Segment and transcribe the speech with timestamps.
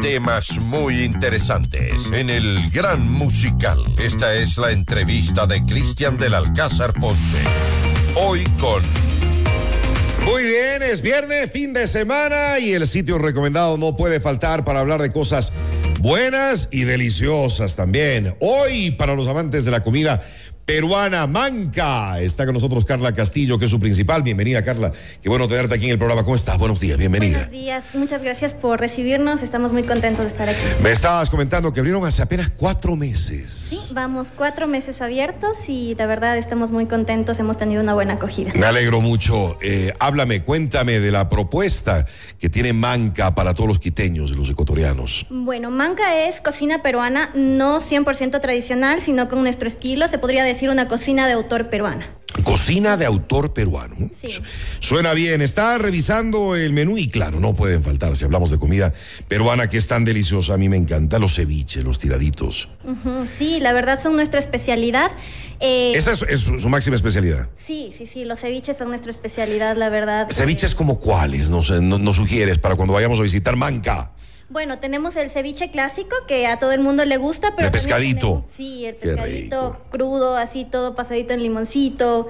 [0.00, 3.84] temas muy interesantes en el Gran Musical.
[3.98, 7.38] Esta es la entrevista de Cristian del Alcázar Ponce.
[8.14, 8.82] Hoy con
[10.24, 14.80] muy bien, es viernes, fin de semana y el sitio recomendado no puede faltar para
[14.80, 15.52] hablar de cosas
[15.98, 18.34] buenas y deliciosas también.
[18.40, 20.22] Hoy, para los amantes de la comida,
[20.70, 22.20] peruana Manca.
[22.20, 24.22] Está con nosotros Carla Castillo, que es su principal.
[24.22, 24.92] Bienvenida, Carla.
[25.20, 26.22] Qué bueno tenerte aquí en el programa.
[26.22, 26.58] ¿Cómo estás?
[26.58, 27.38] Buenos días, bienvenida.
[27.38, 29.42] Buenos días, muchas gracias por recibirnos.
[29.42, 30.60] Estamos muy contentos de estar aquí.
[30.80, 33.50] Me estabas comentando que abrieron hace apenas cuatro meses.
[33.50, 37.40] Sí, vamos, cuatro meses abiertos y de verdad estamos muy contentos.
[37.40, 38.52] Hemos tenido una buena acogida.
[38.54, 39.58] Me alegro mucho.
[39.60, 42.06] Eh, háblame, cuéntame de la propuesta
[42.38, 45.26] que tiene Manca para todos los quiteños, los ecuatorianos.
[45.30, 50.06] Bueno, Manca es cocina peruana, no 100% tradicional, sino con nuestro estilo.
[50.06, 52.16] Se podría decir una cocina de autor peruana.
[52.44, 53.96] Cocina de autor peruano.
[54.16, 54.28] Sí.
[54.78, 55.40] Suena bien.
[55.40, 58.92] Está revisando el menú y claro, no pueden faltar si hablamos de comida
[59.28, 60.54] peruana que es tan deliciosa.
[60.54, 62.68] A mí me encanta los ceviches, los tiraditos.
[63.36, 65.10] Sí, la verdad son nuestra especialidad.
[65.58, 67.48] Eh, Esa es, su máxima especialidad.
[67.54, 68.24] Sí, sí, sí.
[68.24, 70.28] Los ceviches son nuestra especialidad, la verdad.
[70.30, 71.50] ¿Ceviches como cuáles?
[71.50, 74.12] Nos, nos sugieres para cuando vayamos a visitar Manca.
[74.50, 78.42] Bueno, tenemos el ceviche clásico que a todo el mundo le gusta, pero el pescadito.
[78.42, 82.28] sí, el pescadito crudo, así todo pasadito en limoncito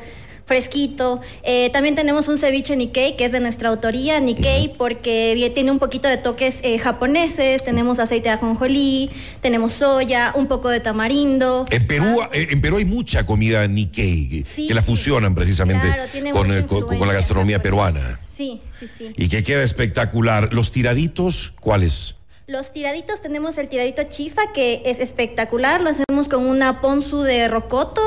[0.50, 1.20] fresquito.
[1.44, 5.78] Eh, también tenemos un ceviche Nikkei, que es de nuestra autoría, Nikkei, porque tiene un
[5.78, 11.66] poquito de toques eh, japoneses, tenemos aceite de ajonjolí, tenemos soya, un poco de tamarindo.
[11.70, 12.30] En Perú, ah.
[12.32, 15.86] eh, en Perú hay mucha comida Nikkei, que, la fusionan precisamente
[16.32, 18.18] con, con, la gastronomía peruana.
[18.24, 19.12] Sí, sí, sí.
[19.16, 20.52] Y que queda espectacular.
[20.52, 22.16] ¿Los tiraditos cuáles?
[22.50, 27.46] Los tiraditos tenemos el tiradito chifa que es espectacular, lo hacemos con una ponzu de
[27.46, 28.00] rocoto,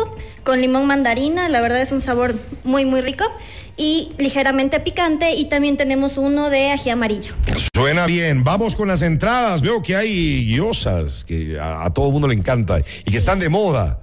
[0.44, 3.23] con limón mandarina, la verdad es un sabor muy muy rico
[3.77, 7.33] y ligeramente picante y también tenemos uno de ají amarillo.
[7.73, 12.27] Suena bien, vamos con las entradas, veo que hay guiosas que a, todo el mundo
[12.27, 13.99] le encanta y que están de moda.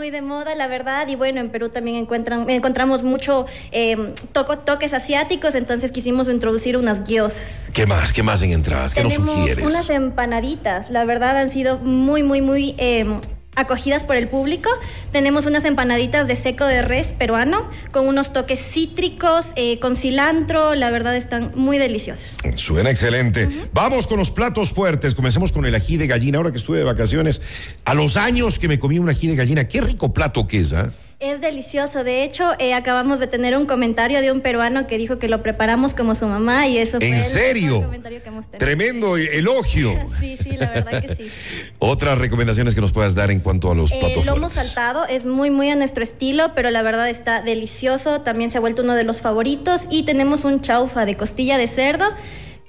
[0.00, 4.94] Muy de moda, la verdad, y bueno, en Perú también encuentran, encontramos mucho eh, toques
[4.94, 7.68] asiáticos, entonces quisimos introducir unas guiosas.
[7.74, 8.10] ¿Qué más?
[8.14, 8.94] ¿Qué más en entradas?
[8.94, 9.62] ¿Qué nos sugieres?
[9.62, 12.74] Unas empanaditas, la verdad han sido muy, muy, muy...
[12.78, 13.14] Eh,
[13.60, 14.68] acogidas por el público.
[15.12, 20.74] Tenemos unas empanaditas de seco de res peruano con unos toques cítricos, eh, con cilantro.
[20.74, 22.36] La verdad están muy deliciosos.
[22.56, 23.48] Suena excelente.
[23.72, 25.14] Vamos con los platos fuertes.
[25.14, 26.38] Comencemos con el ají de gallina.
[26.38, 27.40] Ahora que estuve de vacaciones,
[27.84, 30.72] a los años que me comí un ají de gallina, qué rico plato que es,
[30.72, 30.90] ¿ah?
[31.20, 32.02] Es delicioso.
[32.02, 35.42] De hecho, eh, acabamos de tener un comentario de un peruano que dijo que lo
[35.42, 37.76] preparamos como su mamá y eso fue ¿En serio?
[37.76, 38.58] el comentario que hemos tenido.
[38.58, 39.92] Tremendo elogio.
[40.18, 41.30] sí, sí, la verdad que sí.
[41.78, 44.16] Otras recomendaciones que nos puedas dar en cuanto a los platos.
[44.16, 48.22] El lomo saltado es muy, muy a nuestro estilo, pero la verdad está delicioso.
[48.22, 49.82] También se ha vuelto uno de los favoritos.
[49.90, 52.06] Y tenemos un chaufa de costilla de cerdo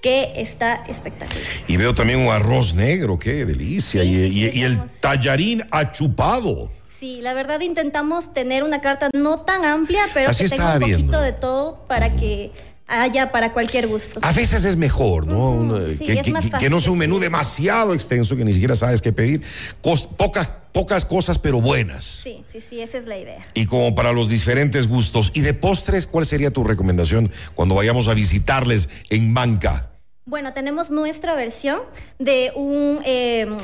[0.02, 1.42] que está espectacular.
[1.68, 4.04] Y veo también un arroz negro, qué delicia.
[4.04, 6.70] y, y el tallarín achupado.
[7.02, 11.20] Sí, la verdad intentamos tener una carta no tan amplia, pero que tenga un poquito
[11.20, 12.52] de todo para que
[12.86, 14.20] haya para cualquier gusto.
[14.22, 15.80] A veces es mejor, ¿no?
[15.98, 19.42] que, no sea un menú demasiado extenso que ni siquiera sabes qué pedir.
[19.82, 22.04] pocas, pocas cosas, pero buenas.
[22.04, 23.48] Sí, sí, sí, esa es la idea.
[23.56, 25.32] Y como para los diferentes gustos.
[25.34, 29.90] ¿Y de postres, cuál sería tu recomendación cuando vayamos a visitarles en Manca?
[30.26, 31.80] Bueno, tenemos nuestra versión
[32.20, 33.00] de un...
[33.06, 33.58] Eh,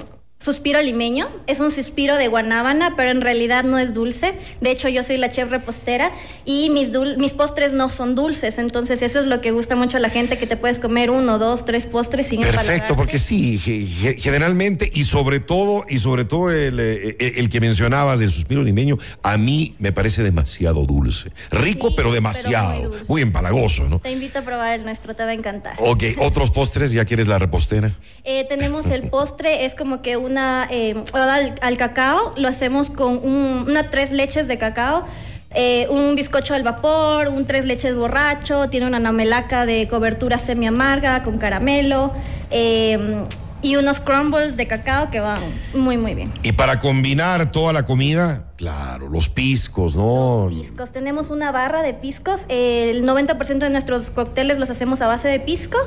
[0.47, 1.28] suspiro limeño.
[1.46, 4.34] Es un suspiro de guanábana, pero en realidad no es dulce.
[4.62, 6.13] De hecho, yo soy la chef repostera
[6.46, 8.58] y mis, mis postres no son dulces.
[8.59, 11.38] Entonces, eso es lo que gusta mucho a la gente, que te puedes comer uno,
[11.38, 13.58] dos, tres postres sin Perfecto, porque sí,
[14.18, 18.97] generalmente y sobre todo, y sobre todo el, eh, el, que mencionabas del suspiro limeño,
[19.24, 21.31] a mí me parece demasiado dulce.
[21.52, 22.90] Rico, pero demasiado.
[23.09, 24.00] muy, empalagoso, ¿no?
[24.00, 25.75] Te invito a probar el nuestro, te va a encantar.
[25.79, 27.91] Ok, otros postres, ¿ya quieres la repostera?
[28.24, 30.37] Eh, tenemos el postre, es como que una
[30.70, 31.03] eh,
[31.62, 35.06] al, cacao, lo hacemos con una tres leches de cacao.
[35.52, 40.67] Eh, un bizcocho al vapor, un tres leches borracho, tiene una namelaca de cobertura semi
[40.67, 42.11] amarga con caramelo,
[42.52, 43.23] eh,
[43.62, 45.40] y unos crumbles de cacao que van
[45.74, 46.32] muy, muy bien.
[46.44, 50.50] Y para combinar toda la comida, claro, los piscos, ¿no?
[50.50, 50.92] Los piscos.
[50.92, 52.46] Tenemos una barra de piscos.
[52.50, 55.78] El 90% de nuestros cócteles los hacemos a base de pisco.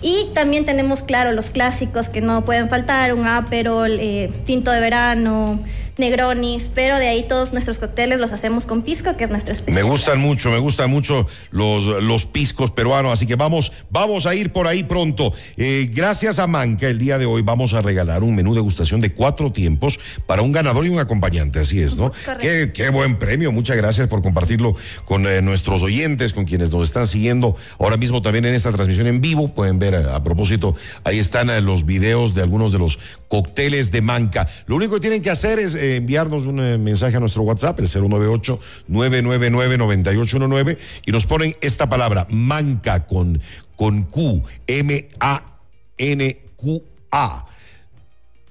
[0.00, 4.80] Y también tenemos, claro, los clásicos que no pueden faltar: un aperol, eh, tinto de
[4.80, 5.60] verano
[5.98, 9.84] Negronis, pero de ahí todos nuestros cócteles los hacemos con pisco, que es nuestro especial.
[9.84, 14.34] Me gustan mucho, me gustan mucho los, los piscos peruanos, así que vamos, vamos a
[14.34, 15.32] ir por ahí pronto.
[15.56, 19.00] Eh, gracias a Manca, el día de hoy vamos a regalar un menú de degustación
[19.00, 22.12] de cuatro tiempos para un ganador y un acompañante, así es, ¿no?
[22.40, 23.52] Qué, qué, buen premio.
[23.52, 24.74] Muchas gracias por compartirlo
[25.04, 29.06] con eh, nuestros oyentes, con quienes nos están siguiendo ahora mismo también en esta transmisión
[29.06, 29.48] en vivo.
[29.48, 30.74] Pueden ver, a, propósito,
[31.04, 32.98] ahí están eh, los videos de algunos de los
[33.28, 34.48] cócteles de Manca.
[34.66, 37.88] Lo único que tienen que hacer es eh, enviarnos un mensaje a nuestro WhatsApp, el
[37.88, 43.40] 098-999-9819, y nos ponen esta palabra, Manca, con,
[43.76, 45.48] con Q, M-A-N-Q-A.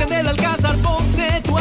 [0.06, 1.58] Del Alcázar Ponce, tu